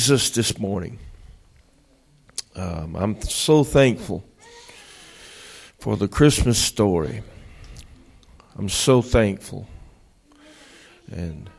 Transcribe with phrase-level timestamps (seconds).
[0.00, 0.98] Jesus this morning.
[2.56, 4.24] Um, I'm so thankful
[5.78, 7.22] for the Christmas story.
[8.56, 9.68] I'm so thankful.
[11.10, 11.50] And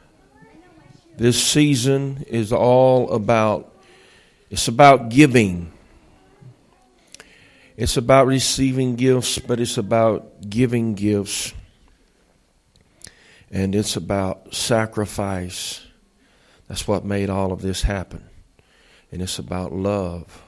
[1.17, 3.71] this season is all about
[4.49, 5.71] it's about giving.
[7.77, 11.53] It's about receiving gifts, but it's about giving gifts.
[13.51, 15.85] And it's about sacrifice.
[16.67, 18.29] That's what made all of this happen
[19.11, 20.43] and it's about love.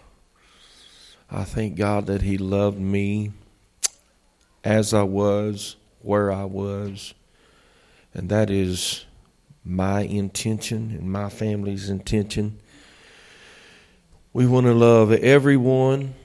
[1.29, 3.31] I thank God that He loved me
[4.63, 7.13] as I was, where I was,
[8.13, 9.05] and that is
[9.65, 12.59] my intention and my family's intention.
[14.31, 16.16] We want to love everyone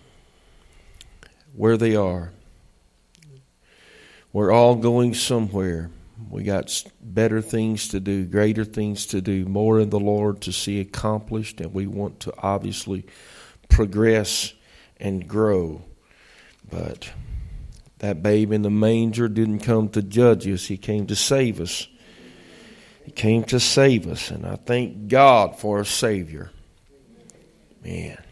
[1.54, 2.32] where they are.
[4.32, 5.90] We're all going somewhere.
[6.30, 10.52] We got better things to do, greater things to do, more in the Lord to
[10.52, 13.06] see accomplished, and we want to obviously
[13.68, 14.52] progress
[14.98, 15.82] and grow.
[16.70, 17.10] But
[17.98, 21.88] that babe in the manger didn't come to judge us, he came to save us.
[23.04, 26.50] He came to save us, and I thank God for a Savior.
[27.82, 28.22] Man,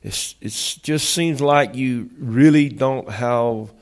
[0.00, 3.72] it's it just seems like you really don't have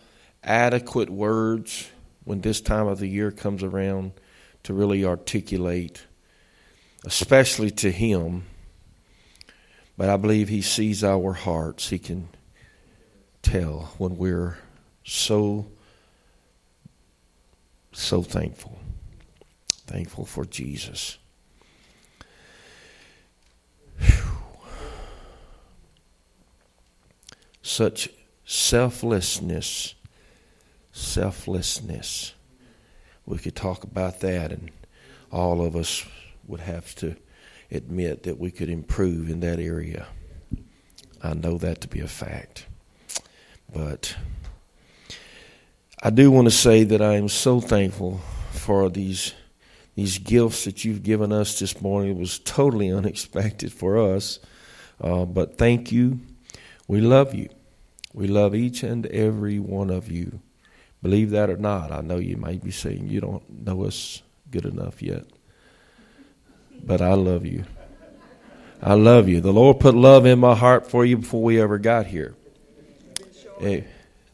[0.43, 1.91] adequate words
[2.25, 4.13] when this time of the year comes around
[4.63, 6.05] to really articulate,
[7.05, 8.45] especially to Him.
[9.97, 11.89] But I believe He sees our hearts.
[11.89, 12.29] He can
[13.43, 14.59] tell when we're
[15.05, 15.67] so,
[17.93, 18.79] so thankful.
[19.87, 21.19] Thankful for Jesus.
[27.63, 28.09] Such
[28.45, 29.95] selflessness
[30.93, 32.35] selflessness.
[33.27, 34.71] We could talk about that, and
[35.31, 36.05] all of us
[36.47, 37.17] would have to
[37.71, 40.07] admit that we could improve in that area.
[41.23, 42.67] I know that to be a fact.
[43.73, 44.15] But
[46.03, 48.21] I do want to say that I am so thankful
[48.51, 49.35] for these
[49.95, 52.13] these gifts that you've given us this morning.
[52.13, 54.39] It was totally unexpected for us.
[55.01, 56.21] Uh, but thank you.
[56.89, 57.51] We love you.
[58.15, 60.41] We love each and every one of you.
[61.03, 64.65] Believe that or not, I know you may be saying you don't know us good
[64.65, 65.25] enough yet.
[66.85, 67.65] But I love you.
[68.81, 69.41] I love you.
[69.41, 72.35] The Lord put love in my heart for you before we ever got here.
[73.59, 73.87] Hey,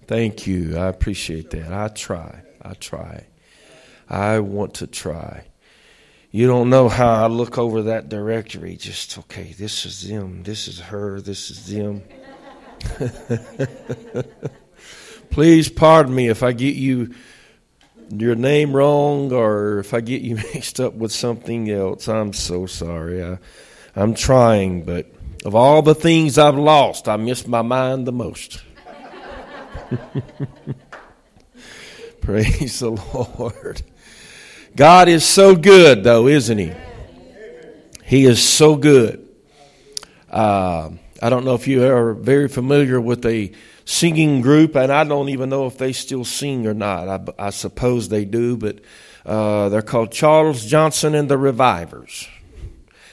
[0.07, 0.77] thank you.
[0.77, 1.73] I appreciate that.
[1.73, 2.43] I try.
[2.63, 3.27] I try.
[4.09, 5.45] I want to try.
[6.31, 8.77] You don't know how I look over that directory.
[8.77, 10.43] Just, okay, this is them.
[10.43, 11.21] This is her.
[11.21, 12.03] This is them.
[15.31, 17.15] Please pardon me if I get you
[18.11, 22.09] your name wrong or if I get you mixed up with something else.
[22.09, 23.23] I'm so sorry.
[23.23, 23.39] I,
[23.95, 25.13] I'm trying, but
[25.45, 28.63] of all the things I've lost, I miss my mind the most.
[32.21, 33.83] Praise the Lord.
[34.77, 36.73] God is so good, though, isn't He?
[38.05, 39.27] He is so good.
[40.31, 40.91] Uh,
[41.21, 43.51] I don't know if you are very familiar with a
[43.89, 47.09] singing group, and I don't even know if they still sing or not.
[47.09, 48.81] I, I suppose they do, but
[49.25, 52.29] uh, they're called Charles Johnson and the Revivers.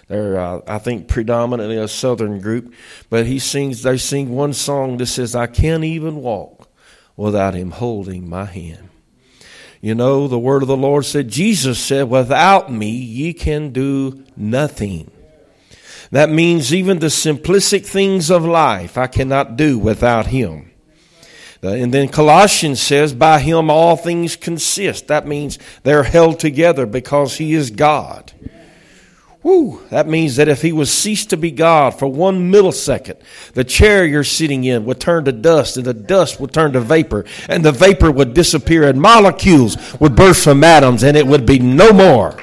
[0.10, 2.74] They're, uh, I think, predominantly a southern group,
[3.10, 3.84] but he sings.
[3.84, 6.68] They sing one song that says, "I can't even walk
[7.16, 8.90] without Him holding my hand."
[9.82, 14.26] You know, the word of the Lord said, Jesus said, "Without me, ye can do
[14.36, 15.10] nothing."
[16.16, 20.72] That means even the simplistic things of life I cannot do without Him.
[21.62, 25.10] And then Colossians says, by Him all things consist.
[25.10, 28.32] That means they're held together because He is God.
[29.44, 33.20] Woo, that means that if he was ceased to be God for one millisecond,
[33.54, 36.80] the chair you're sitting in would turn to dust, and the dust would turn to
[36.80, 41.46] vapor, and the vapor would disappear, and molecules would burst from atoms, and it would
[41.46, 42.42] be no more.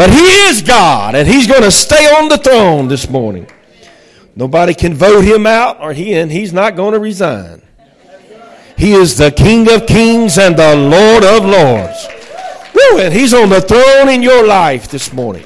[0.00, 3.46] But He is God, and He's going to stay on the throne this morning.
[4.34, 7.60] Nobody can vote Him out, or He and He's not going to resign.
[8.78, 12.08] He is the King of kings and the Lord of lords.
[12.74, 15.44] Woo, and He's on the throne in your life this morning.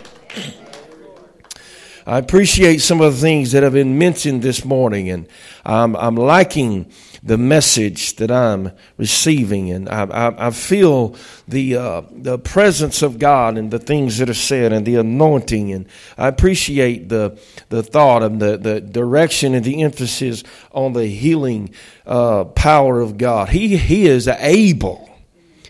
[2.07, 5.27] I appreciate some of the things that have been mentioned this morning, and
[5.65, 6.93] I'm, I'm liking
[7.25, 11.17] the message that I'm receiving, and I, I, I feel
[11.49, 15.73] the uh, the presence of God and the things that are said, and the anointing,
[15.73, 15.87] and
[16.19, 17.39] I appreciate the
[17.71, 21.71] the thought and the the direction and the emphasis on the healing
[22.05, 23.49] uh, power of God.
[23.49, 25.11] He he is able.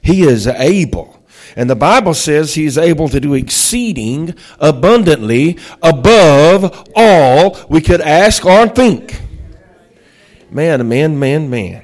[0.03, 1.25] He is able.
[1.57, 8.45] And the Bible says he's able to do exceeding abundantly above all we could ask
[8.45, 9.21] or think.
[10.55, 11.83] Man, man, man, man.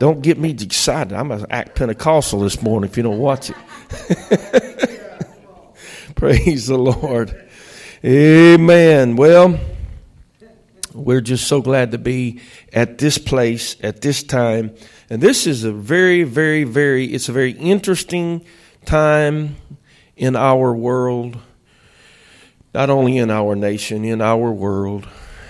[0.00, 1.12] Don't get me excited.
[1.12, 3.56] I'm going to act Pentecostal this morning if you don't watch it.
[6.16, 7.48] Praise the Lord.
[8.04, 9.14] Amen.
[9.14, 9.60] Well,
[10.92, 12.40] we're just so glad to be
[12.72, 14.74] at this place at this time.
[15.08, 18.44] And this is a very, very, very, it's a very interesting
[18.86, 19.54] time
[20.16, 21.38] in our world,
[22.74, 25.06] not only in our nation, in our world.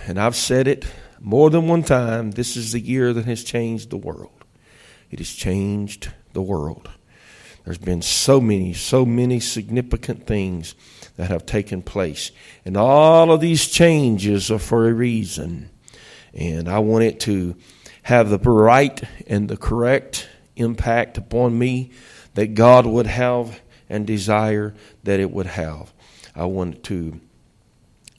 [0.07, 0.85] And I've said it
[1.25, 4.45] more than one time this is the year that has changed the world.
[5.11, 6.91] It has changed the world.
[7.65, 10.75] There's been so many, so many significant things
[11.17, 12.31] that have taken place.
[12.67, 15.71] And all of these changes are for a reason.
[16.35, 17.57] And I want it to
[18.03, 21.91] have the right and the correct impact upon me
[22.35, 24.75] that God would have and desire
[25.05, 25.95] that it would have.
[26.37, 27.19] I want to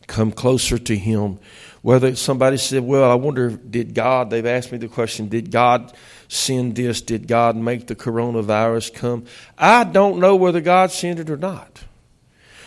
[0.08, 1.40] come closer to Him.
[1.86, 5.94] Whether somebody said, Well, I wonder, did God, they've asked me the question, did God
[6.28, 7.00] send this?
[7.00, 9.26] Did God make the coronavirus come?
[9.56, 11.84] I don't know whether God sent it or not.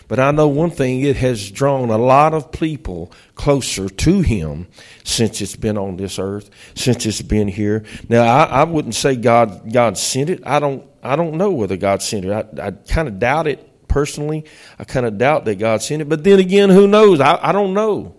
[0.06, 4.69] But I know one thing, it has drawn a lot of people closer to Him
[5.03, 7.85] since it's been on this earth, since it's been here.
[8.09, 10.47] Now, I, I wouldn't say God, God sent it.
[10.47, 12.31] I don't, I don't know whether God sent it.
[12.31, 14.44] I, I kind of doubt it personally.
[14.79, 16.09] I kind of doubt that God sent it.
[16.09, 17.19] But then again, who knows?
[17.19, 18.15] I, I don't know.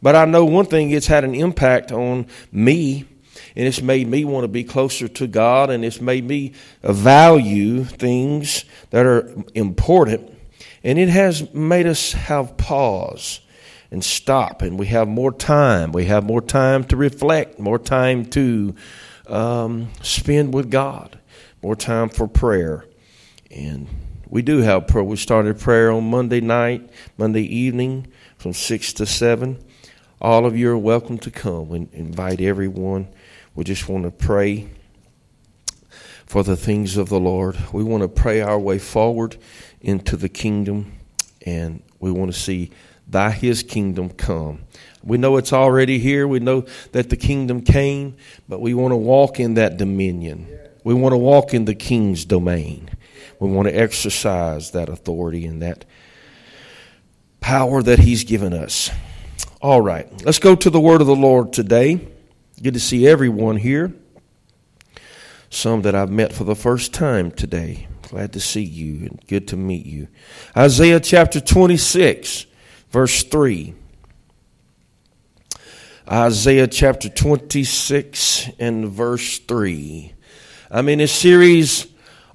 [0.00, 3.06] But I know one thing, it's had an impact on me
[3.56, 6.52] and it's made me want to be closer to God, and it's made me
[6.82, 10.38] value things that are important
[10.84, 13.40] and it has made us have pause
[13.90, 15.92] and stop, and we have more time.
[15.92, 18.74] We have more time to reflect, more time to
[19.26, 21.18] um, spend with God,
[21.62, 22.84] more time for prayer.
[23.50, 23.88] And
[24.28, 25.04] we do have prayer.
[25.04, 28.06] We started prayer on Monday night, Monday evening
[28.36, 29.58] from 6 to 7.
[30.20, 31.70] All of you are welcome to come.
[31.70, 33.06] and invite everyone.
[33.54, 34.68] We just want to pray
[36.26, 37.56] for the things of the Lord.
[37.72, 39.36] We want to pray our way forward
[39.80, 40.98] into the kingdom,
[41.46, 42.72] and we want to see
[43.06, 44.64] thy his kingdom come.
[45.04, 46.26] We know it's already here.
[46.26, 48.16] We know that the kingdom came,
[48.48, 50.48] but we want to walk in that dominion.
[50.82, 52.90] We want to walk in the king's domain.
[53.38, 55.84] We want to exercise that authority and that
[57.38, 58.90] power that he's given us.
[59.60, 62.06] All right, let's go to the word of the Lord today.
[62.62, 63.92] Good to see everyone here.
[65.50, 67.88] Some that I've met for the first time today.
[68.02, 70.06] Glad to see you and good to meet you.
[70.56, 72.46] Isaiah chapter 26,
[72.90, 73.74] verse 3.
[76.08, 80.12] Isaiah chapter 26 and verse 3.
[80.70, 81.88] I'm in a series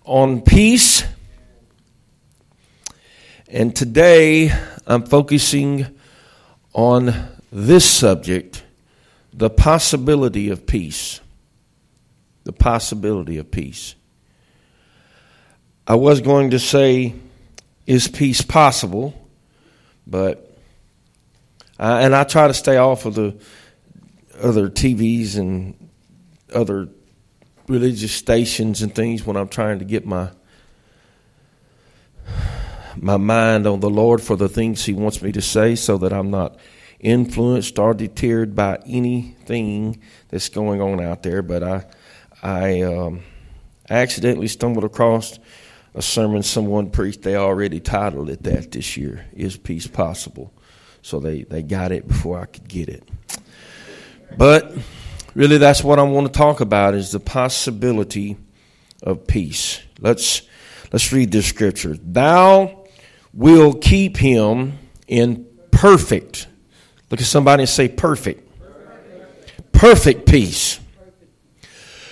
[0.03, 1.05] on peace.
[3.47, 4.51] And today
[4.85, 5.87] I'm focusing
[6.73, 7.13] on
[7.51, 8.63] this subject
[9.31, 11.19] the possibility of peace.
[12.43, 13.95] The possibility of peace.
[15.87, 17.13] I was going to say,
[17.85, 19.13] is peace possible?
[20.05, 20.57] But,
[21.79, 23.35] uh, and I try to stay off of the
[24.41, 25.89] other TVs and
[26.53, 26.89] other
[27.67, 30.29] religious stations and things when I'm trying to get my
[32.97, 36.13] my mind on the Lord for the things He wants me to say, so that
[36.13, 36.57] I'm not
[36.99, 41.41] influenced or deterred by anything that's going on out there.
[41.41, 41.85] But I
[42.43, 43.23] I, um,
[43.89, 45.39] I accidentally stumbled across
[45.95, 47.21] a sermon someone preached.
[47.21, 50.53] They already titled it that this year Is Peace Possible?
[51.01, 53.07] So they, they got it before I could get it.
[54.37, 54.73] But
[55.35, 58.35] really, that's what I want to talk about is the possibility
[59.01, 59.81] of peace.
[59.99, 60.41] Let's,
[60.91, 61.95] let's read this scripture.
[61.95, 62.82] Thou
[63.33, 66.47] will keep him in perfect.
[67.09, 68.49] Look at somebody and say perfect.
[69.71, 70.79] Perfect peace.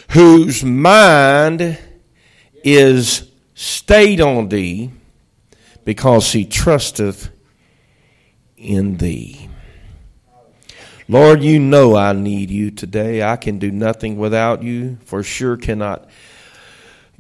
[0.10, 1.78] Whose mind
[2.64, 4.92] is stayed on thee
[5.86, 7.30] because he trusteth
[8.58, 9.50] in thee.
[11.08, 13.22] Lord, you know I need you today.
[13.22, 16.10] I can do nothing without you, for sure cannot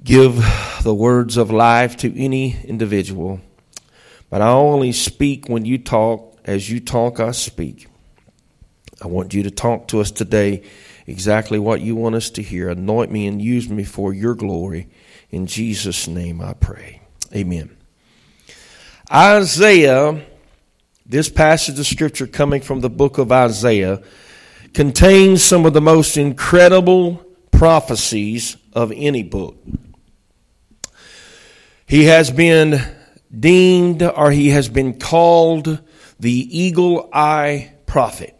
[0.03, 0.35] give
[0.83, 3.41] the words of life to any individual.
[4.31, 6.39] But I only speak when you talk.
[6.43, 7.87] As you talk, I speak.
[8.99, 10.63] I want you to talk to us today
[11.05, 12.69] exactly what you want us to hear.
[12.69, 14.87] Anoint me and use me for your glory.
[15.29, 17.01] In Jesus' name I pray.
[17.35, 17.75] Amen.
[19.11, 20.25] Isaiah,
[21.05, 24.01] this passage of scripture coming from the book of Isaiah,
[24.73, 29.57] contains some of the most incredible prophecies of any book.
[31.85, 32.81] He has been
[33.37, 35.81] deemed or he has been called
[36.19, 38.35] the eagle eye prophet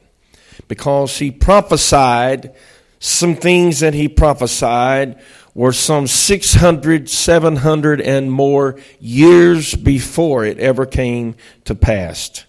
[0.68, 2.54] because he prophesied
[3.00, 5.20] some things that he prophesied
[5.54, 12.46] were some 600, 700 and more years before it ever came to pass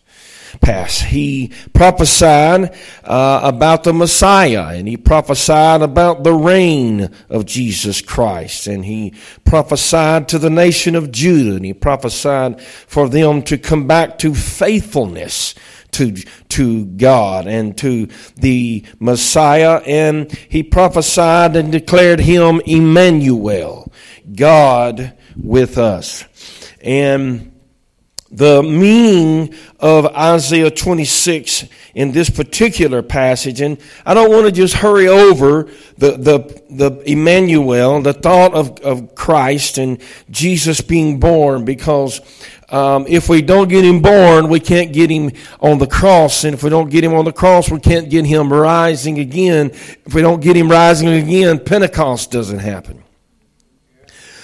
[0.61, 1.01] pass.
[1.01, 8.67] He prophesied uh, about the Messiah, and he prophesied about the reign of Jesus Christ,
[8.67, 13.87] and he prophesied to the nation of Judah, and he prophesied for them to come
[13.87, 15.55] back to faithfulness
[15.93, 16.13] to,
[16.49, 23.93] to God and to the Messiah, and he prophesied and declared him Emmanuel,
[24.35, 26.25] God with us.
[26.81, 27.52] And
[28.33, 33.61] the meaning of Isaiah 26 in this particular passage.
[33.61, 35.65] And I don't want to just hurry over
[35.99, 42.21] the, the, the Emmanuel, the thought of, of Christ and Jesus being born, because
[42.71, 46.45] um, if we don't get him born, we can't get him on the cross.
[46.45, 49.71] And if we don't get him on the cross, we can't get him rising again.
[50.07, 53.05] If we don't get him rising again, Pentecost doesn't happen.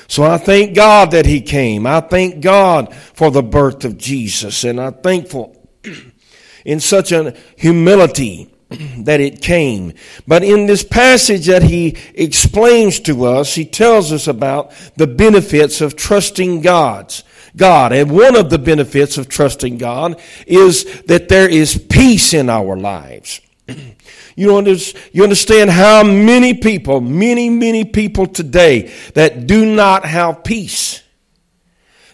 [0.09, 1.87] So I thank God that He came.
[1.87, 4.65] I thank God for the birth of Jesus.
[4.65, 5.55] And I'm thankful
[6.65, 8.53] in such a humility
[8.99, 9.93] that it came.
[10.27, 15.81] But in this passage that he explains to us, he tells us about the benefits
[15.81, 17.25] of trusting God's
[17.57, 17.93] God.
[17.93, 22.77] And one of the benefits of trusting God is that there is peace in our
[22.77, 23.41] lives.
[24.39, 31.03] You, understand how many people, many, many people today that do not have peace.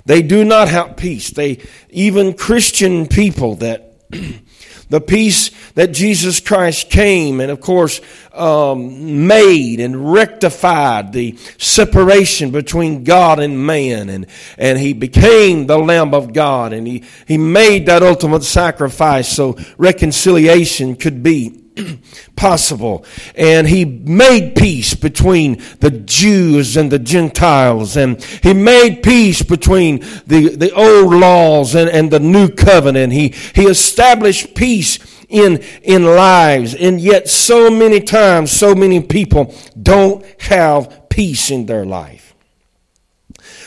[0.07, 1.29] They do not have peace.
[1.33, 4.11] They, even Christian people that,
[4.89, 8.01] the peace that Jesus Christ came and of course,
[8.33, 14.27] um, made and rectified the separation between God and man and,
[14.57, 19.59] and he became the Lamb of God and he, he made that ultimate sacrifice so
[19.77, 21.64] reconciliation could be
[22.37, 23.05] possible.
[23.35, 27.97] And he made peace between the Jews and the Gentiles.
[27.97, 33.13] And he made peace between the, the old laws and, and the new covenant.
[33.13, 36.75] He, he established peace in, in lives.
[36.75, 42.34] And yet so many times, so many people don't have peace in their life.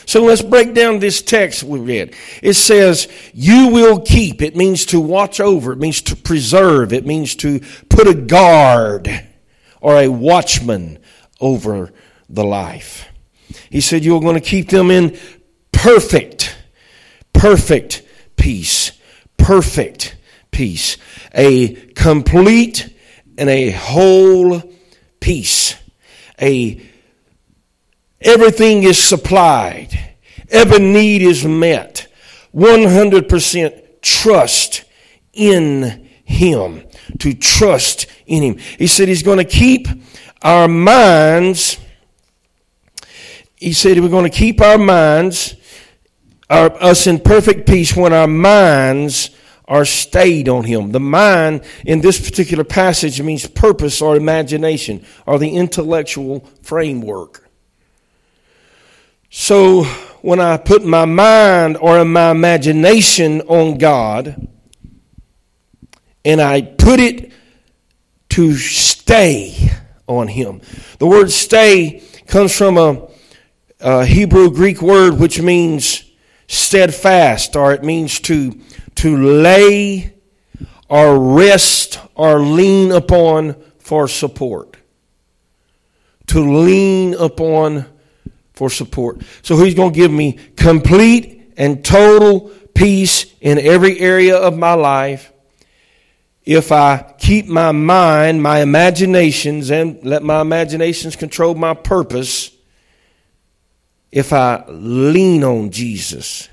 [0.08, 2.16] So let's break down this text we read.
[2.42, 4.40] It says, You will keep.
[4.40, 5.70] It means to watch over.
[5.70, 6.94] It means to preserve.
[6.94, 7.60] It means to
[7.90, 9.26] put a guard
[9.82, 10.98] or a watchman
[11.42, 11.92] over
[12.30, 13.06] the life.
[13.68, 15.18] He said, You're going to keep them in
[15.72, 16.56] perfect,
[17.34, 18.02] perfect
[18.36, 18.92] peace.
[19.36, 20.16] Perfect
[20.50, 20.96] peace.
[21.34, 22.96] A complete
[23.36, 24.62] and a whole
[25.20, 25.76] peace.
[26.40, 26.87] A
[28.20, 30.16] Everything is supplied.
[30.50, 32.08] Every need is met.
[32.54, 34.84] 100% trust
[35.32, 36.84] in Him.
[37.20, 38.58] To trust in Him.
[38.78, 39.86] He said He's going to keep
[40.42, 41.78] our minds.
[43.56, 45.56] He said we're going to keep our minds,
[46.48, 49.30] our, us in perfect peace when our minds
[49.66, 50.92] are stayed on Him.
[50.92, 57.47] The mind in this particular passage means purpose or imagination or the intellectual framework.
[59.30, 59.84] So
[60.22, 64.48] when I put my mind or my imagination on God,
[66.24, 67.32] and I put it
[68.30, 69.70] to stay
[70.06, 70.60] on Him.
[70.98, 73.08] The word stay comes from a,
[73.80, 76.04] a Hebrew Greek word which means
[76.46, 78.58] steadfast, or it means to,
[78.96, 80.14] to lay
[80.88, 84.76] or rest or lean upon for support.
[86.28, 87.86] To lean upon
[88.58, 89.22] for support.
[89.42, 94.74] So he's going to give me complete and total peace in every area of my
[94.74, 95.32] life
[96.48, 102.50] if I keep my mind, my imaginations, and let my imaginations control my purpose,
[104.10, 106.48] if I lean on Jesus,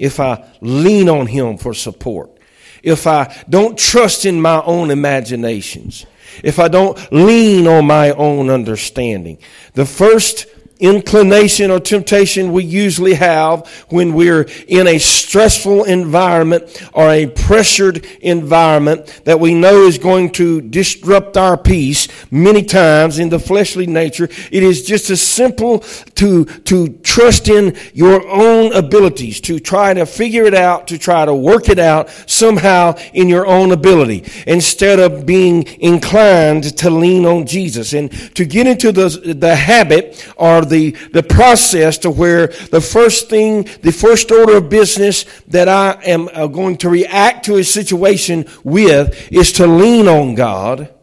[0.00, 2.40] if I lean on Him for support,
[2.82, 6.04] if I don't trust in my own imaginations,
[6.42, 9.38] if I don't lean on my own understanding.
[9.74, 10.46] The first
[10.80, 18.06] inclination or temptation we usually have when we're in a stressful environment or a pressured
[18.20, 23.86] environment that we know is going to disrupt our peace many times in the fleshly
[23.86, 24.28] nature.
[24.50, 25.80] It is just as simple
[26.16, 31.24] to, to trust in your own abilities, to try to figure it out, to try
[31.24, 37.24] to work it out somehow in your own ability instead of being inclined to lean
[37.24, 42.46] on Jesus and to get into the, the habit or the, the process to where
[42.46, 47.46] the first thing, the first order of business that I am uh, going to react
[47.46, 50.94] to a situation with is to lean on God,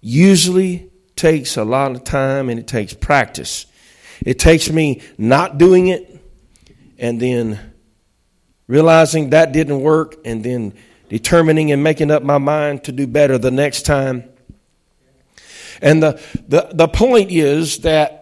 [0.00, 3.66] usually takes a lot of time and it takes practice.
[4.24, 6.20] It takes me not doing it
[6.98, 7.58] and then
[8.66, 10.74] realizing that didn't work and then
[11.08, 14.24] determining and making up my mind to do better the next time.
[15.82, 18.21] And the, the, the point is that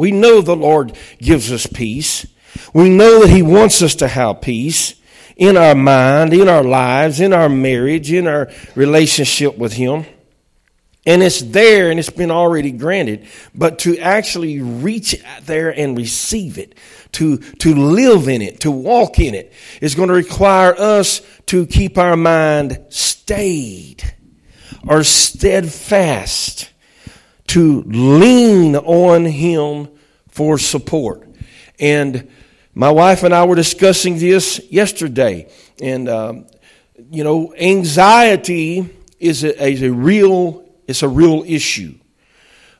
[0.00, 2.24] we know the Lord gives us peace.
[2.72, 4.94] We know that He wants us to have peace
[5.36, 10.06] in our mind, in our lives, in our marriage, in our relationship with Him.
[11.04, 13.26] And it's there and it's been already granted.
[13.54, 16.76] But to actually reach there and receive it,
[17.12, 19.52] to, to live in it, to walk in it,
[19.82, 24.02] is going to require us to keep our mind stayed
[24.88, 26.69] or steadfast,
[27.50, 29.88] to lean on Him
[30.28, 31.28] for support.
[31.78, 32.30] And
[32.74, 35.50] my wife and I were discussing this yesterday.
[35.82, 36.46] And, um,
[37.10, 38.88] you know, anxiety
[39.18, 41.94] is a, is a real it's a real issue.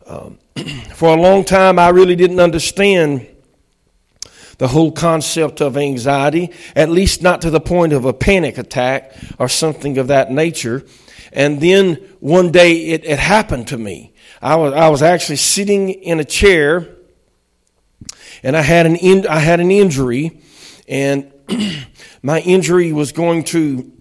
[0.05, 0.39] Um,
[0.95, 3.25] for a long time, I really didn't understand
[4.59, 9.15] the whole concept of anxiety, at least not to the point of a panic attack
[9.39, 10.85] or something of that nature.
[11.33, 14.10] And then one day it, it happened to me.
[14.43, 16.89] I was, I was actually sitting in a chair
[18.43, 20.41] and I had an, in, I had an injury
[20.89, 21.31] and
[22.23, 23.93] my injury was going to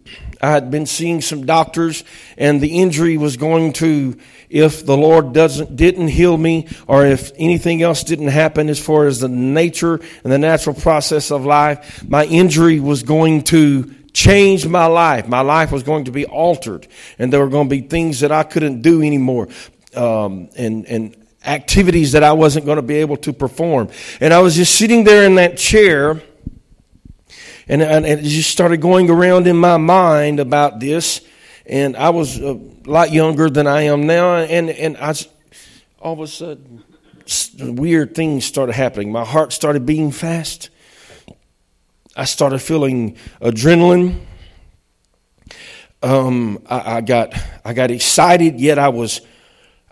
[0.41, 2.05] I had been seeing some doctors,
[2.38, 4.17] and the injury was going to,
[4.50, 9.08] if the Lord doesn't didn't heal me, or if anything else didn't happen as far
[9.08, 14.65] as the nature and the natural process of life, my injury was going to change
[14.65, 15.27] my life.
[15.27, 18.31] My life was going to be altered, and there were going to be things that
[18.31, 19.50] I couldn't do anymore,
[19.96, 21.15] um, and and
[21.46, 23.89] activities that I wasn't going to be able to perform.
[24.19, 26.22] And I was just sitting there in that chair
[27.69, 31.22] and, and it just started going around in my mind about this.
[31.67, 34.38] And I was a lot younger than I am now.
[34.38, 35.13] And, and I,
[35.99, 36.84] all of a sudden,
[37.60, 39.12] weird things started happening.
[39.12, 40.71] My heart started beating fast.
[42.15, 44.19] I started feeling adrenaline.
[46.02, 49.21] Um, I, I, got I got excited, yet I was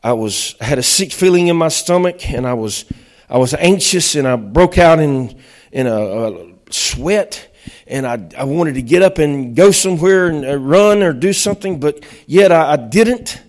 [0.08, 2.86] I was I had a sick feeling in my stomach, and I was
[3.30, 5.38] I was anxious, and I broke out in
[5.70, 7.54] in a, a sweat,
[7.88, 11.34] and I, I wanted to get up and go somewhere and uh, run or do
[11.34, 13.42] something, but yet I, I didn't.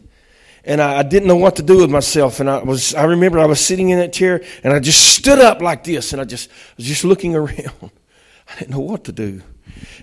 [0.64, 2.40] And I, I, didn't know what to do with myself.
[2.40, 5.38] And I was, I remember I was sitting in that chair and I just stood
[5.38, 7.90] up like this and I just was just looking around.
[8.48, 9.42] I didn't know what to do.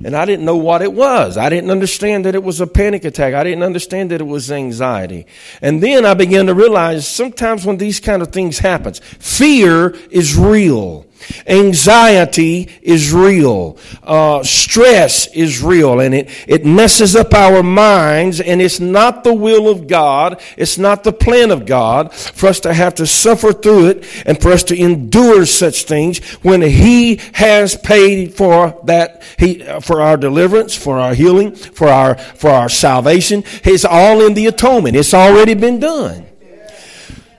[0.03, 1.37] And I didn't know what it was.
[1.37, 3.33] I didn't understand that it was a panic attack.
[3.33, 5.25] I didn't understand that it was anxiety.
[5.61, 10.35] And then I began to realize sometimes when these kind of things happens, fear is
[10.35, 11.05] real.
[11.47, 13.77] Anxiety is real.
[14.03, 15.99] Uh, stress is real.
[15.99, 18.39] And it, it messes up our minds.
[18.39, 20.41] And it's not the will of God.
[20.57, 24.41] It's not the plan of God for us to have to suffer through it and
[24.41, 30.17] for us to endure such things when He has paid for that, He, for our
[30.17, 33.43] deliverance, for our healing, for our, for our salvation.
[33.63, 34.95] It's all in the atonement.
[34.95, 36.25] It's already been done.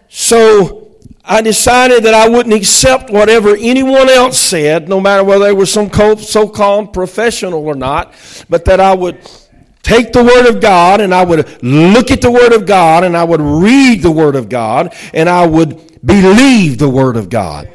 [0.08, 0.85] So,
[1.28, 5.66] I decided that I wouldn't accept whatever anyone else said, no matter whether they were
[5.66, 8.14] some so called professional or not,
[8.48, 9.18] but that I would
[9.82, 13.16] take the Word of God and I would look at the Word of God and
[13.16, 17.68] I would read the Word of God and I would believe the Word of God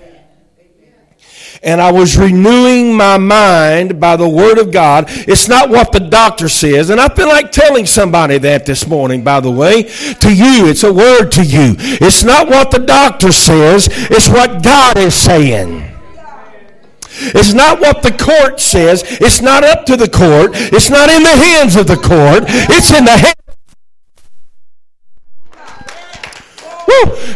[1.64, 5.06] and I was renewing my mind by the Word of God.
[5.10, 6.90] It's not what the doctor says.
[6.90, 9.84] And I feel like telling somebody that this morning, by the way.
[9.84, 11.76] To you, it's a word to you.
[11.78, 15.88] It's not what the doctor says, it's what God is saying.
[17.24, 19.04] It's not what the court says.
[19.06, 20.52] It's not up to the court.
[20.54, 22.46] It's not in the hands of the court.
[22.48, 23.41] It's in the hands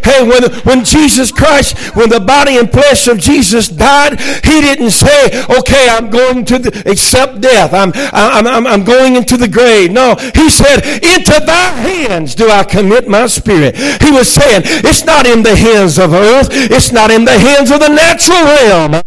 [0.03, 4.91] Hey, when, when Jesus Christ, when the body and flesh of Jesus died, he didn't
[4.91, 7.73] say, okay, I'm going to the, accept death.
[7.73, 9.91] I'm, I'm, I'm, I'm going into the grave.
[9.91, 13.75] No, he said, into thy hands do I commit my spirit.
[14.01, 16.49] He was saying, it's not in the hands of earth.
[16.51, 19.01] It's not in the hands of the natural realm.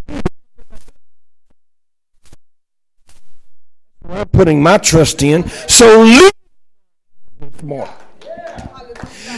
[4.09, 5.47] I'm putting my trust in.
[5.67, 6.31] So leave
[7.63, 7.89] more.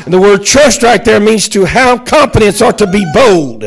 [0.05, 3.63] And the word trust right there means to have confidence or to be bold.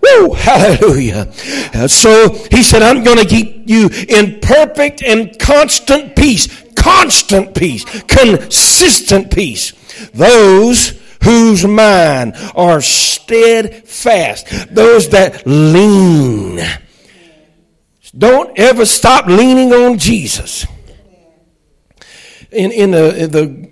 [0.00, 1.32] Woo, hallelujah.
[1.74, 6.48] Uh, so he said, I'm going to keep you in perfect and constant peace.
[6.74, 7.84] Constant peace.
[8.04, 9.72] Consistent peace.
[10.10, 14.46] Those whose mind are steadfast.
[14.72, 16.60] Those that lean.
[18.16, 20.66] Don't ever stop leaning on Jesus.
[22.50, 23.70] In, in, the, in the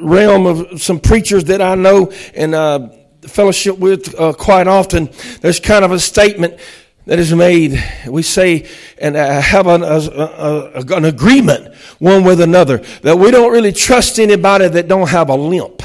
[0.00, 2.88] realm of some preachers that I know and uh,
[3.22, 5.10] fellowship with uh, quite often,
[5.40, 6.58] there's kind of a statement
[7.06, 7.82] that is made.
[8.06, 13.30] We say and uh, have an, a, a, an agreement one with another that we
[13.30, 15.82] don't really trust anybody that don't have a limp.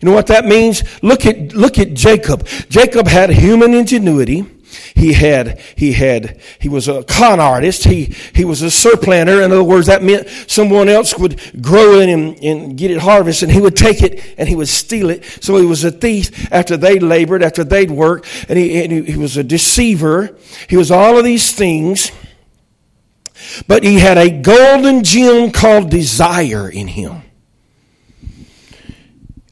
[0.00, 0.82] You know what that means?
[1.02, 2.46] Look at, look at Jacob.
[2.68, 4.44] Jacob had human ingenuity.
[4.94, 7.84] He had, he had, he was a con artist.
[7.84, 9.42] He, he was a surplanter.
[9.42, 13.48] In other words, that meant someone else would grow it and, and get it harvested
[13.48, 15.24] and he would take it and he would steal it.
[15.24, 19.12] So he was a thief after they labored, after they'd worked, and he, and he,
[19.12, 20.36] he was a deceiver.
[20.68, 22.10] He was all of these things.
[23.66, 27.22] But he had a golden gem called desire in him.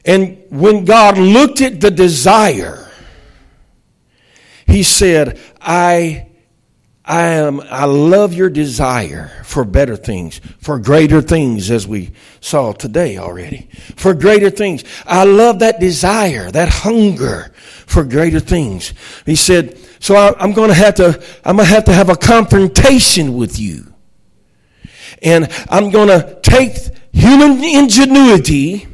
[0.05, 2.82] And when God looked at the desire,
[4.67, 6.27] he said, I,
[7.05, 12.71] I am, I love your desire for better things, for greater things, as we saw
[12.71, 13.67] today already.
[13.95, 14.83] For greater things.
[15.05, 17.51] I love that desire, that hunger
[17.85, 18.93] for greater things.
[19.25, 22.09] He said, so I, I'm going to have to, I'm going to have to have
[22.09, 23.93] a confrontation with you.
[25.21, 26.75] And I'm going to take
[27.11, 28.87] human ingenuity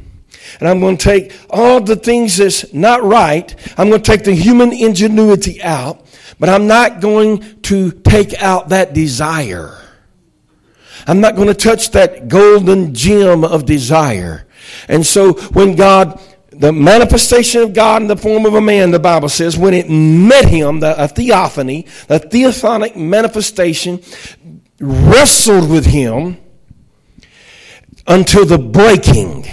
[0.60, 3.54] and I'm going to take all the things that's not right.
[3.78, 6.06] I'm going to take the human ingenuity out,
[6.38, 9.76] but I'm not going to take out that desire.
[11.06, 14.46] I'm not going to touch that golden gem of desire.
[14.86, 16.20] And so when God,
[16.50, 19.88] the manifestation of God in the form of a man, the Bible says, when it
[19.88, 24.02] met him, the, a theophany, the theophanic manifestation
[24.78, 26.36] wrestled with him
[28.06, 29.46] until the breaking.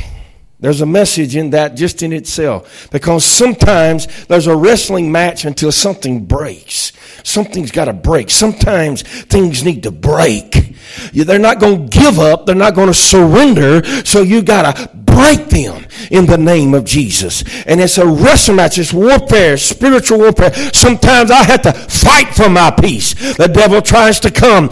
[0.59, 2.89] There's a message in that just in itself.
[2.91, 6.93] Because sometimes there's a wrestling match until something breaks.
[7.23, 8.31] Something's got to break.
[8.31, 10.75] Sometimes things need to break.
[11.13, 12.45] They're not going to give up.
[12.45, 13.83] They're not going to surrender.
[14.03, 17.43] So you got to break them in the name of Jesus.
[17.65, 18.79] And it's a wrestling match.
[18.79, 20.53] It's warfare, spiritual warfare.
[20.73, 23.13] Sometimes I have to fight for my peace.
[23.35, 24.69] The devil tries to come.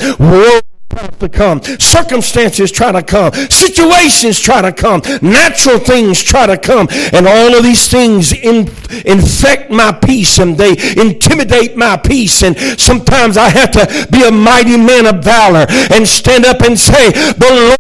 [0.95, 1.61] To come.
[1.79, 3.33] Circumstances try to come.
[3.33, 5.01] Situations try to come.
[5.21, 6.87] Natural things try to come.
[7.13, 8.69] And all of these things in,
[9.05, 12.43] infect my peace and they intimidate my peace.
[12.43, 16.79] And sometimes I have to be a mighty man of valor and stand up and
[16.79, 17.79] say, the Lord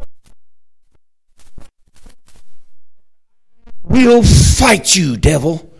[3.83, 5.71] will fight you, devil.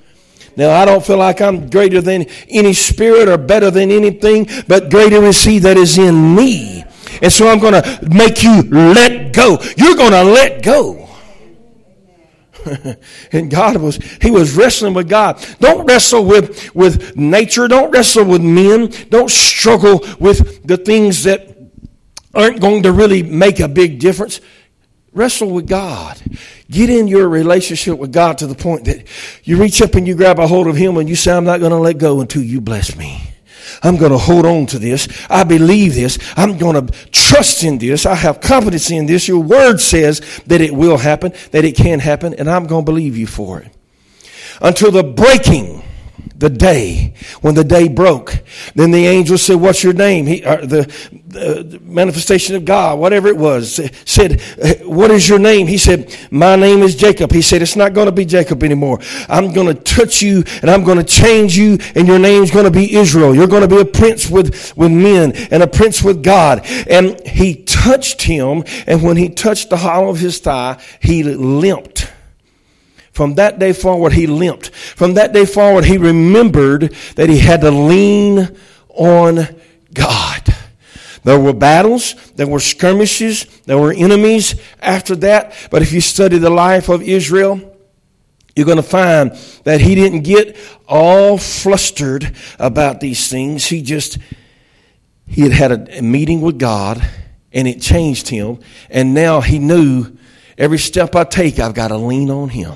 [0.58, 4.90] Now, I don't feel like I'm greater than any spirit or better than anything, but
[4.90, 6.85] greater is He that is in me
[7.22, 9.58] and so I'm going to make you let go.
[9.78, 11.06] You're going to let go.
[13.32, 15.44] and God was, he was wrestling with God.
[15.60, 17.68] Don't wrestle with, with nature.
[17.68, 18.92] Don't wrestle with men.
[19.10, 21.56] Don't struggle with the things that
[22.34, 24.42] aren't going to really make a big difference.
[25.14, 26.22] Wrestle with God.
[26.70, 29.08] Get in your relationship with God to the point that
[29.44, 31.60] you reach up and you grab a hold of Him and you say, I'm not
[31.60, 33.22] going to let go until you bless me.
[33.84, 35.08] I'm going to hold on to this.
[35.30, 36.18] I believe this.
[36.36, 38.06] I'm going to trust in this.
[38.06, 39.28] I have confidence in this.
[39.28, 42.92] Your word says that it will happen, that it can happen, and I'm going to
[42.92, 43.72] believe you for it.
[44.62, 45.84] Until the breaking
[46.38, 48.44] the day when the day broke.
[48.76, 53.28] Then the angel said, "What's your name?" He, uh, the, the, manifestation of God, whatever
[53.28, 54.42] it was, said,
[54.84, 58.08] "What is your name?" He said, "My name is Jacob." He said, "It's not going
[58.08, 59.00] to be Jacob anymore.
[59.30, 62.66] I'm going to touch you, and I'm going to change you, and your name's going
[62.66, 63.34] to be Israel.
[63.34, 67.20] You're going to be a prince with with men and a prince with God." And
[67.26, 72.12] he touched him, and when he touched the hollow of his thigh, he limped.
[73.16, 74.76] From that day forward, he limped.
[74.76, 78.54] From that day forward, he remembered that he had to lean
[78.90, 79.48] on
[79.94, 80.54] God.
[81.24, 85.56] There were battles, there were skirmishes, there were enemies after that.
[85.72, 87.78] But if you study the life of Israel,
[88.54, 89.32] you're going to find
[89.64, 93.66] that he didn't get all flustered about these things.
[93.66, 94.18] He just,
[95.26, 97.02] he had had a meeting with God
[97.54, 98.60] and it changed him.
[98.90, 100.18] And now he knew
[100.58, 102.76] every step I take, I've got to lean on him.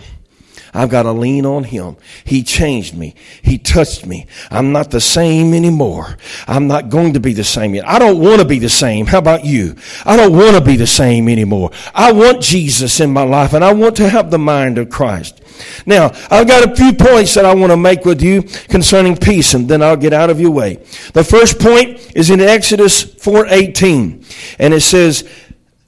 [0.74, 1.98] I've got to lean on Him.
[2.24, 3.16] He changed me.
[3.42, 4.28] He touched me.
[4.52, 6.18] I'm not the same anymore.
[6.48, 7.88] I'm not going to be the same yet.
[7.88, 9.06] I don't want to be the same.
[9.06, 9.76] How about you?
[10.06, 11.72] I don't want to be the same anymore.
[11.94, 15.42] I want Jesus in my life and I want to have the mind of Christ.
[15.86, 19.54] Now, I've got a few points that I want to make with you concerning peace
[19.54, 20.76] and then I'll get out of your way.
[21.14, 24.26] The first point is in Exodus 4:18
[24.60, 25.28] and it says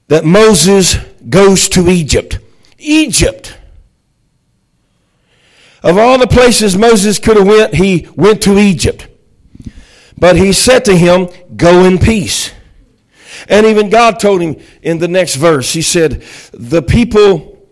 [0.08, 0.96] that Moses
[1.28, 2.38] goes to Egypt.
[2.78, 3.56] Egypt
[5.82, 9.08] Of all the places Moses could have went, he went to Egypt.
[10.16, 12.52] But he said to him, Go in peace.
[13.48, 17.66] And even God told him in the next verse, He said, The people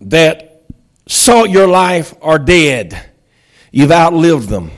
[0.00, 0.64] that
[1.06, 3.10] sought your life are dead.
[3.70, 4.70] You've outlived them.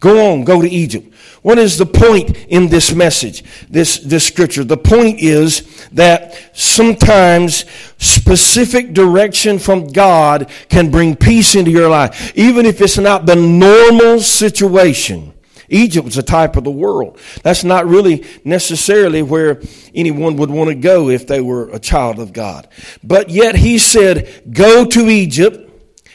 [0.00, 1.07] Go on, go to Egypt.
[1.42, 4.64] What is the point in this message, this, this scripture?
[4.64, 7.64] The point is that sometimes
[7.98, 13.36] specific direction from God can bring peace into your life, even if it's not the
[13.36, 15.32] normal situation.
[15.68, 17.18] Egypt was a type of the world.
[17.42, 19.60] That's not really necessarily where
[19.94, 22.68] anyone would want to go if they were a child of God.
[23.04, 25.70] But yet he said, Go to Egypt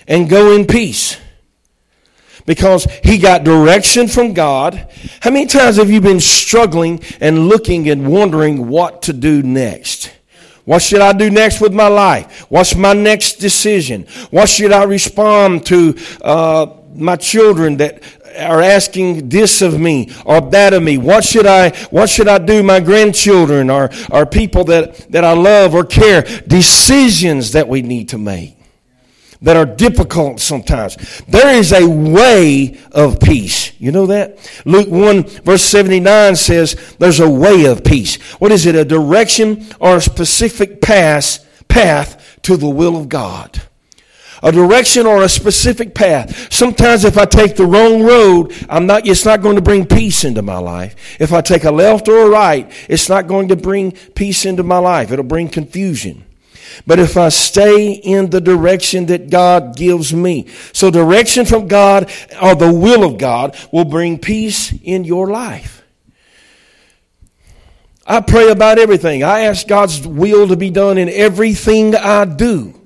[0.07, 1.17] and go in peace.
[2.45, 4.87] Because he got direction from God.
[5.21, 10.11] How many times have you been struggling and looking and wondering what to do next?
[10.65, 12.45] What should I do next with my life?
[12.49, 14.07] What's my next decision?
[14.31, 18.01] What should I respond to uh, my children that
[18.37, 20.97] are asking this of me or that of me.
[20.97, 22.63] What should I, what should I do?
[22.63, 26.23] My grandchildren or, or people that, that I love or care.
[26.47, 28.57] Decisions that we need to make
[29.43, 30.97] that are difficult sometimes.
[31.27, 33.79] There is a way of peace.
[33.79, 34.39] You know that?
[34.65, 38.15] Luke 1 verse 79 says there's a way of peace.
[38.39, 38.75] What is it?
[38.75, 43.61] A direction or a specific path, path to the will of God
[44.43, 46.51] a direction or a specific path.
[46.51, 50.25] Sometimes if I take the wrong road, I'm not, it's not going to bring peace
[50.25, 51.17] into my life.
[51.19, 54.61] If I take a left or a right, it's not going to bring peace into
[54.61, 55.11] my life.
[55.11, 56.25] It'll bring confusion.
[56.85, 60.47] But if I stay in the direction that God gives me.
[60.73, 65.83] So direction from God or the will of God will bring peace in your life.
[68.05, 69.23] I pray about everything.
[69.23, 72.79] I ask God's will to be done in everything I do.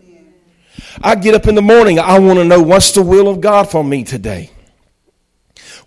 [1.01, 3.69] I get up in the morning, I want to know what's the will of God
[3.69, 4.51] for me today.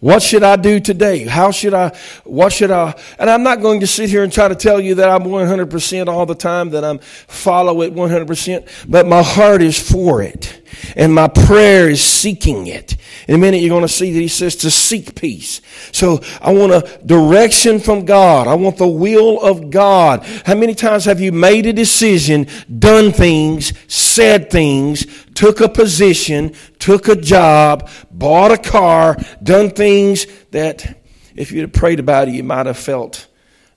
[0.00, 1.24] What should I do today?
[1.26, 4.48] How should I, what should I, and I'm not going to sit here and try
[4.48, 9.06] to tell you that I'm 100% all the time, that I'm follow it 100%, but
[9.06, 10.62] my heart is for it.
[10.96, 12.96] And my prayer is seeking it.
[13.28, 15.60] In a minute, you're going to see that he says to seek peace.
[15.92, 18.48] So I want a direction from God.
[18.48, 20.24] I want the will of God.
[20.46, 22.46] How many times have you made a decision,
[22.78, 25.04] done things, said things,
[25.40, 31.02] took a position, took a job, bought a car, done things that
[31.34, 33.26] if you'd have prayed about it, you might have felt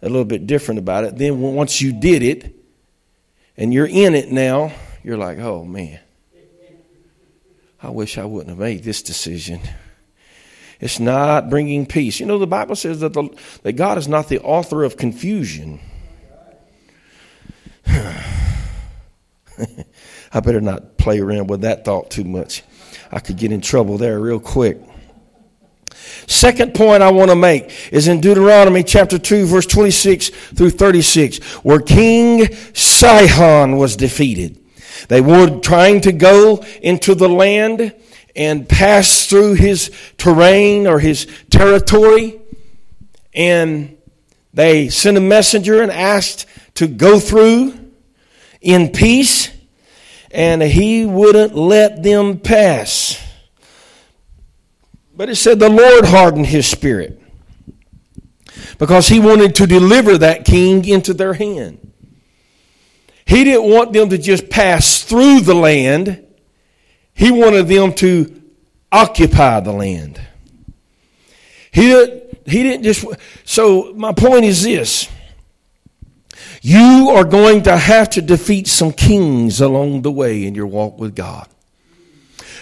[0.01, 1.17] a little bit different about it.
[1.17, 2.53] Then once you did it
[3.55, 4.73] and you're in it now,
[5.03, 6.01] you're like, oh man.
[7.81, 9.61] I wish I wouldn't have made this decision.
[10.81, 12.19] It's not bringing peace.
[12.19, 13.29] You know, the Bible says that, the,
[13.61, 15.79] that God is not the author of confusion.
[20.33, 22.63] I better not play around with that thought too much.
[23.11, 24.79] I could get in trouble there real quick.
[26.27, 31.39] Second point I want to make is in Deuteronomy chapter 2, verse 26 through 36,
[31.63, 34.59] where King Sihon was defeated.
[35.07, 37.93] They were trying to go into the land
[38.35, 42.39] and pass through his terrain or his territory.
[43.33, 43.97] And
[44.53, 47.91] they sent a messenger and asked to go through
[48.61, 49.52] in peace.
[50.33, 53.21] And he wouldn't let them pass.
[55.15, 57.21] But it said the Lord hardened his spirit
[58.79, 61.91] because he wanted to deliver that king into their hand.
[63.25, 66.25] He didn't want them to just pass through the land,
[67.13, 68.41] he wanted them to
[68.91, 70.19] occupy the land.
[71.71, 73.05] He didn't, he didn't just.
[73.45, 75.07] So, my point is this
[76.61, 80.99] you are going to have to defeat some kings along the way in your walk
[80.99, 81.47] with God.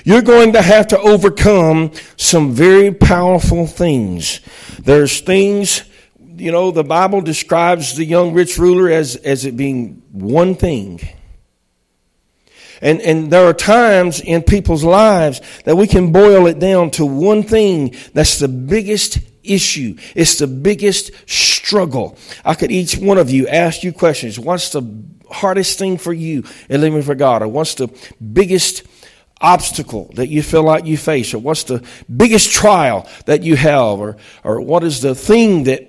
[0.03, 4.39] You're going to have to overcome some very powerful things.
[4.79, 5.83] There's things
[6.41, 10.99] you know, the Bible describes the young rich ruler as, as it being one thing.
[12.81, 17.05] And, and there are times in people's lives that we can boil it down to
[17.05, 19.95] one thing that's the biggest issue.
[20.15, 22.17] It's the biggest struggle.
[22.43, 24.39] I could each one of you ask you questions.
[24.39, 24.83] What's the
[25.29, 27.41] hardest thing for you in living for God?
[27.41, 27.87] Or what's the
[28.21, 28.83] biggest
[29.39, 31.33] obstacle that you feel like you face?
[31.33, 31.83] Or what's the
[32.15, 33.99] biggest trial that you have?
[33.99, 35.87] Or, or what is the thing that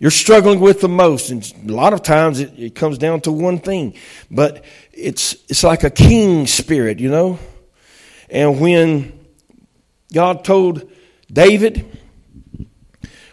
[0.00, 1.30] you're struggling with the most.
[1.30, 3.94] And a lot of times it, it comes down to one thing,
[4.30, 7.38] but it's, it's like a king spirit, you know?
[8.30, 9.12] And when
[10.12, 10.89] God told
[11.32, 11.98] David,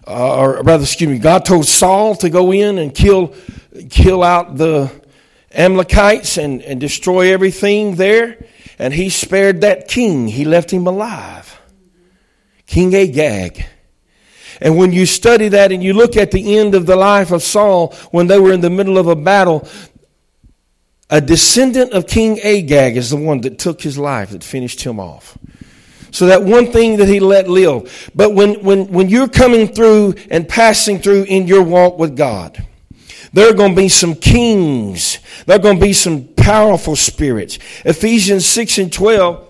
[0.07, 3.35] uh, or rather, excuse me, God told Saul to go in and kill,
[3.89, 4.91] kill out the
[5.53, 8.45] Amalekites and, and destroy everything there.
[8.79, 10.27] And he spared that king.
[10.27, 11.59] He left him alive.
[12.67, 13.65] King Agag.
[14.61, 17.43] And when you study that and you look at the end of the life of
[17.43, 19.67] Saul when they were in the middle of a battle,
[21.09, 24.99] a descendant of King Agag is the one that took his life, that finished him
[24.99, 25.37] off.
[26.11, 28.11] So that one thing that he let live.
[28.15, 32.65] But when, when, when you're coming through and passing through in your walk with God,
[33.33, 35.19] there are going to be some kings.
[35.45, 37.59] There are going to be some powerful spirits.
[37.85, 39.47] Ephesians 6 and 12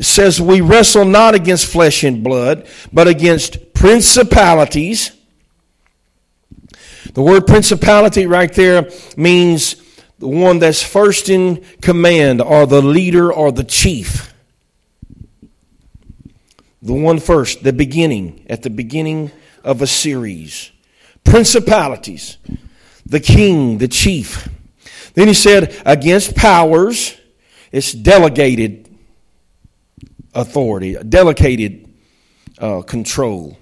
[0.00, 5.12] says, We wrestle not against flesh and blood, but against principalities.
[7.14, 9.76] The word principality right there means
[10.18, 14.31] the one that's first in command, or the leader, or the chief.
[16.82, 19.30] The one first, the beginning, at the beginning
[19.62, 20.72] of a series.
[21.22, 22.38] Principalities,
[23.06, 24.48] the king, the chief.
[25.14, 27.16] Then he said, against powers,
[27.70, 28.88] it's delegated
[30.34, 31.88] authority, delegated
[32.58, 33.56] uh, control.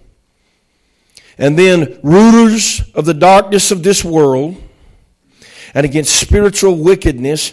[1.37, 4.57] And then rulers of the darkness of this world,
[5.75, 7.53] and against spiritual wickedness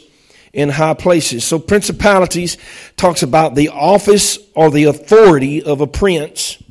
[0.54, 1.44] in high places.
[1.44, 2.58] So principalities
[2.96, 6.62] talks about the office or the authority of a prince,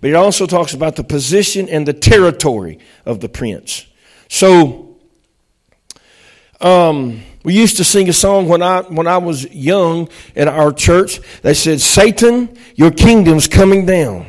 [0.00, 3.86] but it also talks about the position and the territory of the prince.
[4.28, 4.96] So
[6.60, 10.72] um, we used to sing a song when I when I was young in our
[10.72, 11.20] church.
[11.42, 14.26] They said, "Satan, your kingdom's coming down."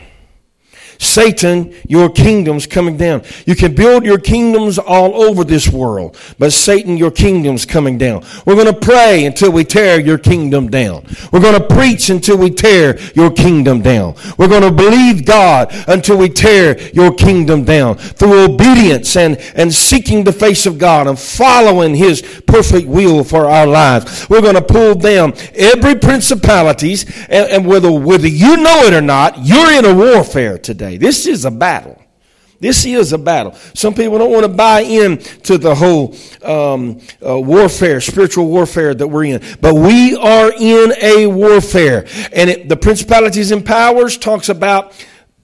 [1.01, 3.23] Satan, your kingdom's coming down.
[3.45, 8.25] You can build your kingdoms all over this world, but Satan, your kingdom's coming down.
[8.45, 11.05] We're going to pray until we tear your kingdom down.
[11.31, 14.15] We're going to preach until we tear your kingdom down.
[14.37, 19.73] We're going to believe God until we tear your kingdom down through obedience and, and
[19.73, 24.29] seeking the face of God and following His perfect will for our lives.
[24.29, 29.01] We're going to pull down every principalities and, and whether, whether you know it or
[29.01, 31.05] not, you're in a warfare today today.
[31.05, 32.01] This is a battle.
[32.59, 33.53] This is a battle.
[33.73, 38.93] Some people don't want to buy in to the whole um, uh, warfare, spiritual warfare
[38.93, 39.41] that we're in.
[39.61, 44.93] But we are in a warfare, and it, the principalities and powers talks about.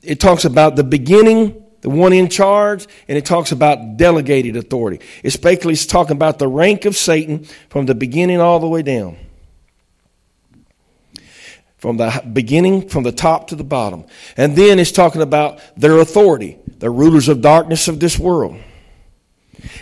[0.01, 4.99] It talks about the beginning, the one in charge, and it talks about delegated authority.
[5.23, 9.17] It's basically talking about the rank of Satan from the beginning all the way down
[11.85, 14.05] from the beginning, from the top to the bottom.
[14.37, 18.57] And then it's talking about their authority, the rulers of darkness of this world.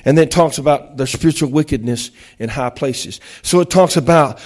[0.03, 3.21] And then it talks about their spiritual wickedness in high places.
[3.41, 4.41] So it talks about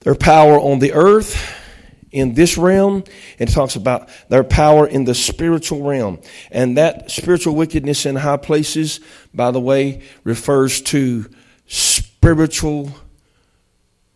[0.00, 1.36] their power on the earth
[2.12, 3.04] in this realm,
[3.38, 6.18] it talks about their power in the spiritual realm.
[6.50, 9.00] And that spiritual wickedness in high places,
[9.34, 11.28] by the way, refers to
[11.66, 12.90] spiritual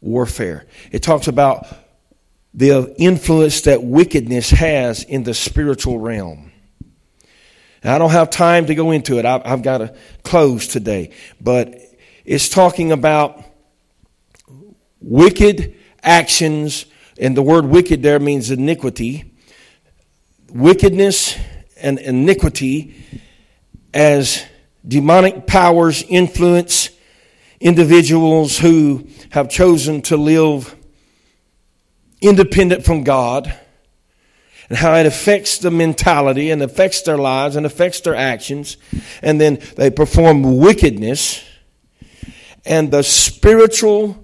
[0.01, 0.65] warfare.
[0.93, 1.84] It talks about
[2.55, 6.53] the influence that wickedness has in the spiritual realm.
[7.83, 9.27] I don't have time to go into it.
[9.27, 11.11] I've got to close today.
[11.41, 11.79] But
[12.25, 13.45] it's talking about
[15.01, 16.87] wicked actions,
[17.19, 19.35] and the word wicked there means iniquity.
[20.49, 21.37] Wickedness
[21.77, 22.95] and iniquity
[23.93, 24.43] as
[24.87, 26.89] demonic powers influence
[27.61, 30.75] individuals who have chosen to live
[32.25, 33.55] independent from God
[34.69, 38.77] and how it affects the mentality and affects their lives and affects their actions.
[39.23, 41.45] And then they perform wickedness
[42.65, 44.17] and the spiritual,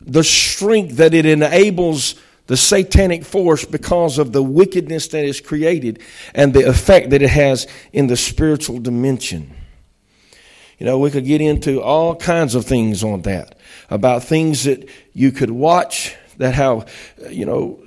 [0.00, 2.14] the strength that it enables
[2.46, 6.00] the satanic force because of the wickedness that is created
[6.34, 9.54] and the effect that it has in the spiritual dimension.
[10.78, 13.58] You know, we could get into all kinds of things on that
[13.90, 16.90] about things that you could watch that have,
[17.30, 17.82] you know,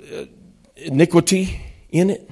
[0.76, 1.60] iniquity
[1.90, 2.30] in it.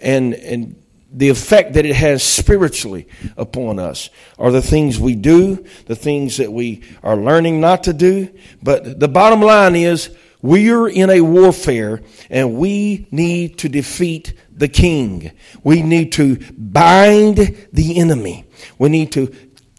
[0.00, 5.64] And, and the effect that it has spiritually upon us are the things we do,
[5.86, 8.28] the things that we are learning not to do.
[8.62, 14.68] But the bottom line is we're in a warfare and we need to defeat the
[14.68, 15.30] king.
[15.62, 18.44] We need to bind the enemy.
[18.78, 19.28] We need to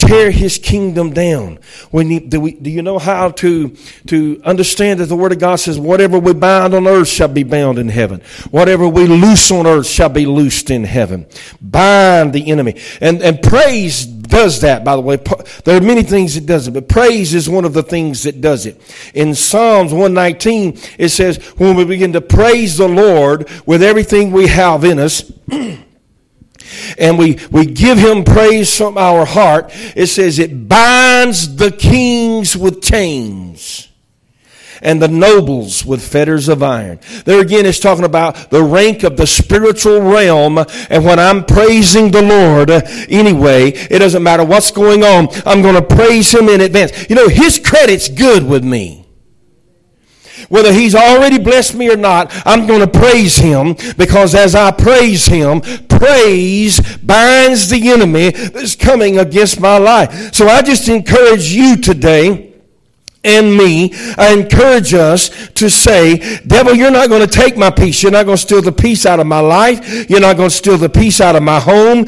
[0.08, 1.60] tear his kingdom down.
[1.92, 3.76] We need, do, we, do you know how to,
[4.08, 7.44] to understand that the Word of God says, whatever we bind on earth shall be
[7.44, 8.22] bound in heaven.
[8.52, 11.26] Whatever we loose on earth shall be loosed in heaven.
[11.62, 12.76] Bind the enemy.
[13.02, 15.18] And, and praise does that, by the way.
[15.64, 18.42] There are many things it does it, but praise is one of the things that
[18.42, 18.82] does it.
[19.14, 24.48] In Psalms 119, it says, when we begin to praise the Lord with everything we
[24.48, 25.32] have in us,
[26.98, 32.56] and we, we give him praise from our heart, it says it binds the kings
[32.56, 33.90] with chains
[34.82, 37.00] and the nobles with fetters of iron.
[37.26, 40.60] There again, it's talking about the rank of the spiritual realm.
[40.90, 42.70] And when I'm praising the Lord
[43.10, 45.28] anyway, it doesn't matter what's going on.
[45.46, 47.10] I'm going to praise Him in advance.
[47.10, 49.05] You know, His credit's good with me.
[50.50, 54.72] Whether he's already blessed me or not, I'm going to praise him because as I
[54.72, 60.34] praise him, praise binds the enemy that's coming against my life.
[60.34, 62.54] So I just encourage you today
[63.26, 68.04] and me, I encourage us to say, devil, you're not going to take my peace.
[68.04, 70.08] You're not going to steal the peace out of my life.
[70.10, 72.06] You're not going to steal the peace out of my home.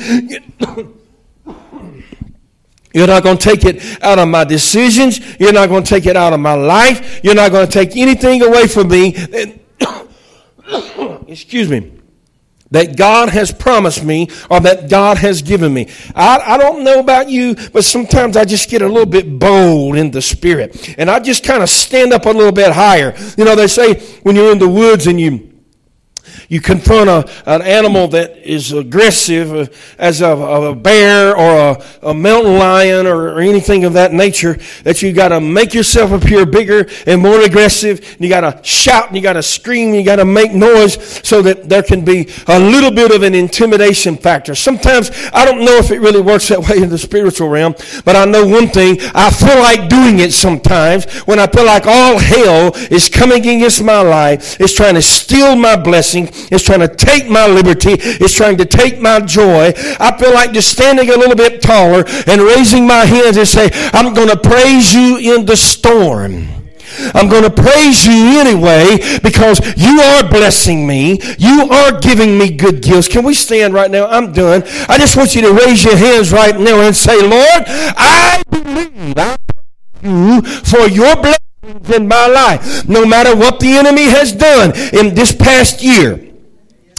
[2.98, 5.20] You're not going to take it out of my decisions.
[5.40, 7.24] You're not going to take it out of my life.
[7.24, 9.16] You're not going to take anything away from me.
[11.28, 11.92] Excuse me
[12.72, 15.90] that God has promised me or that God has given me.
[16.16, 19.96] I, I don't know about you, but sometimes I just get a little bit bold
[19.96, 20.96] in the spirit.
[20.98, 23.16] And I just kind of stand up a little bit higher.
[23.38, 25.57] You know, they say when you're in the woods and you
[26.50, 29.66] you confront a, an animal that is aggressive uh,
[29.98, 34.58] as a, a, bear or a, a mountain lion or, or, anything of that nature,
[34.84, 38.00] that you got to make yourself appear bigger and more aggressive.
[38.14, 40.54] And you got to shout and you got to scream and you got to make
[40.54, 44.56] noise so that there can be a little bit of an intimidation factor.
[44.56, 47.76] Sometimes I don't know if it really works that way in the spiritual realm,
[48.06, 48.98] but I know one thing.
[49.14, 53.84] I feel like doing it sometimes when I feel like all hell is coming against
[53.84, 54.60] my life.
[54.62, 57.96] It's trying to steal my blessing it's trying to take my liberty.
[58.00, 59.74] It's trying to take my joy.
[60.00, 63.70] I feel like just standing a little bit taller and raising my hands and say,
[63.94, 66.48] I'm going to praise you in the storm.
[67.14, 71.20] I'm going to praise you anyway because you are blessing me.
[71.38, 73.08] You are giving me good gifts.
[73.08, 74.08] Can we stand right now?
[74.08, 74.64] I'm done.
[74.88, 79.18] I just want you to raise your hands right now and say, Lord, I believe
[79.18, 79.38] I
[80.02, 82.88] you for your blessings in my life.
[82.88, 86.27] No matter what the enemy has done in this past year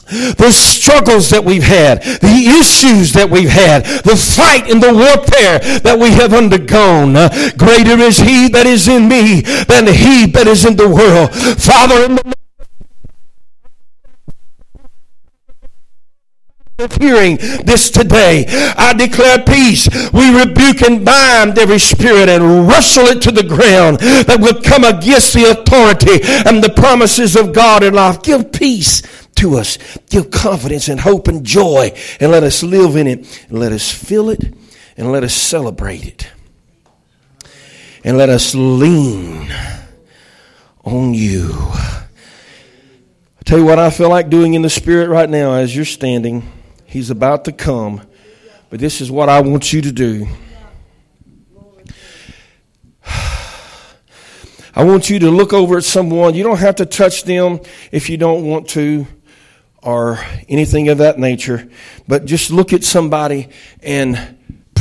[0.09, 5.59] the struggles that we've had, the issues that we've had, the fight and the warfare
[5.81, 7.17] that we have undergone.
[7.17, 11.35] Uh, greater is he that is in me than he that is in the world.
[11.61, 12.35] Father, in the
[16.81, 18.45] of hearing this today.
[18.49, 19.89] I declare peace.
[20.13, 24.85] We rebuke and bind every spirit and wrestle it to the ground that will come
[24.85, 28.23] against the authority and the promises of God in life.
[28.23, 29.03] Give peace
[29.39, 29.78] to us.
[30.11, 33.91] Give confidence and hope and joy and let us live in it and let us
[33.91, 34.55] feel it
[34.97, 36.28] and let us celebrate it.
[38.05, 39.53] And let us lean
[40.84, 41.51] on you.
[41.53, 42.07] I
[43.45, 46.51] tell you what I feel like doing in the spirit right now as you're standing.
[46.86, 48.03] He's about to come.
[48.70, 50.26] But this is what I want you to do.
[54.74, 56.34] I want you to look over at someone.
[56.34, 57.61] You don't have to touch them
[57.93, 59.07] if you don't want to
[59.83, 60.18] or
[60.49, 61.68] anything of that nature,
[62.07, 63.49] but just look at somebody
[63.83, 64.38] and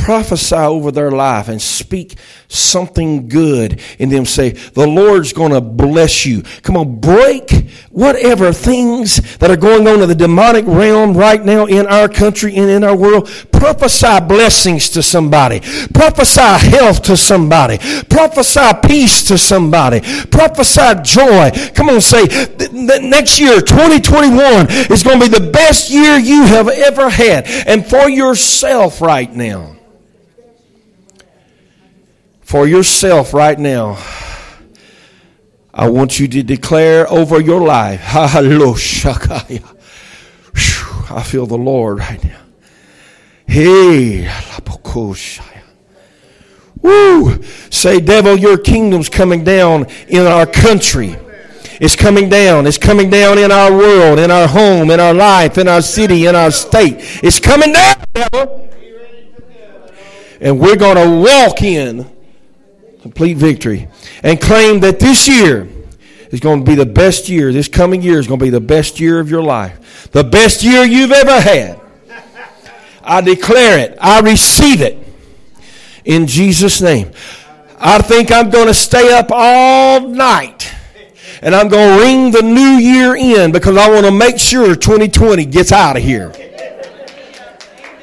[0.08, 2.14] prophesy over their life and speak
[2.48, 4.24] something good in them.
[4.24, 6.40] Say, the Lord's going to bless you.
[6.62, 7.50] Come on, break
[7.90, 12.56] whatever things that are going on in the demonic realm right now in our country
[12.56, 13.28] and in our world.
[13.52, 15.60] Prophesy blessings to somebody.
[15.92, 17.76] Prophesy health to somebody.
[18.08, 20.00] Prophesy peace to somebody.
[20.30, 21.50] Prophesy joy.
[21.74, 22.24] Come on, say,
[22.72, 27.44] next year, 2021, is going to be the best year you have ever had.
[27.66, 29.74] And for yourself right now
[32.48, 34.02] for yourself right now,
[35.74, 38.00] I want you to declare over your life.
[38.16, 38.24] I
[41.26, 42.40] feel the Lord right now.
[43.46, 44.32] Hey,
[46.80, 47.42] Woo!
[47.68, 51.18] Say, devil, your kingdom's coming down in our country.
[51.82, 52.66] It's coming down.
[52.66, 56.24] It's coming down in our world, in our home, in our life, in our city,
[56.24, 56.94] in our state.
[57.22, 58.70] It's coming down, devil.
[60.40, 62.16] And we're going to walk in
[63.08, 63.88] complete victory,
[64.22, 65.66] and claim that this year
[66.30, 67.52] is going to be the best year.
[67.52, 70.10] This coming year is going to be the best year of your life.
[70.12, 71.80] The best year you've ever had.
[73.02, 73.96] I declare it.
[73.98, 74.98] I receive it
[76.04, 77.12] in Jesus' name.
[77.78, 80.70] I think I'm going to stay up all night
[81.40, 84.74] and I'm going to ring the new year in because I want to make sure
[84.74, 86.30] 2020 gets out of here.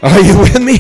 [0.02, 0.80] Are you with me?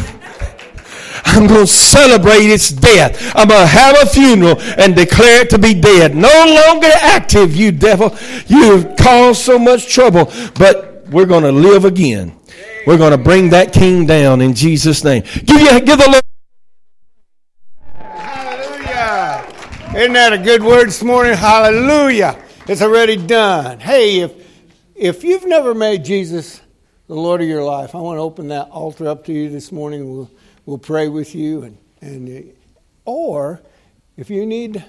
[1.25, 3.33] I'm going to celebrate its death.
[3.35, 6.15] I'm going to have a funeral and declare it to be dead.
[6.15, 8.15] No longer active, you devil.
[8.47, 12.39] You've caused so much trouble, but we're going to live again.
[12.85, 15.23] We're going to bring that king down in Jesus' name.
[15.45, 16.23] Give you give the Lord.
[17.95, 19.53] Hallelujah.
[19.97, 21.33] Isn't that a good word this morning?
[21.33, 22.41] Hallelujah.
[22.67, 23.79] It's already done.
[23.79, 24.33] Hey, if
[24.95, 26.61] if you've never made Jesus
[27.07, 29.71] the Lord of your life, I want to open that altar up to you this
[29.71, 30.09] morning.
[30.09, 30.29] We'll
[30.65, 32.53] we'll pray with you and and
[33.05, 33.61] or
[34.17, 34.83] if you need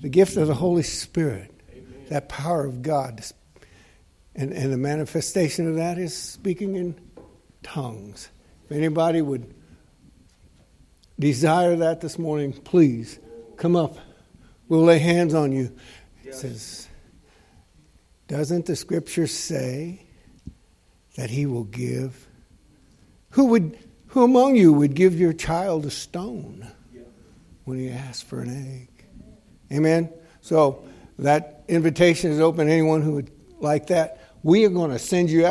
[0.00, 2.06] the gift of the Holy Spirit, Amen.
[2.08, 3.22] that power of God,
[4.34, 6.98] and, and the manifestation of that is speaking in
[7.62, 8.30] tongues.
[8.64, 9.54] If anybody would
[11.18, 13.18] desire that this morning, please
[13.56, 13.98] come up.
[14.68, 15.76] We'll lay hands on you.
[16.24, 16.88] It says,
[18.28, 20.06] doesn't the scripture say
[21.16, 22.28] that he will give?
[23.30, 23.76] Who would
[24.10, 26.66] who among you would give your child a stone
[27.64, 29.04] when he asks for an egg?
[29.72, 30.12] Amen.
[30.40, 30.84] So
[31.18, 32.66] that invitation is open.
[32.66, 33.30] To anyone who would
[33.60, 35.48] like that, we are going to send you out.